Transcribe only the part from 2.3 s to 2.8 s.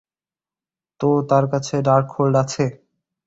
আছে?